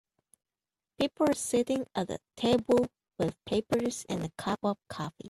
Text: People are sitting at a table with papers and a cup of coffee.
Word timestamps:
People 0.99 1.29
are 1.29 1.35
sitting 1.35 1.85
at 1.93 2.09
a 2.09 2.17
table 2.35 2.87
with 3.19 3.35
papers 3.45 4.03
and 4.09 4.23
a 4.23 4.31
cup 4.35 4.57
of 4.63 4.79
coffee. 4.89 5.13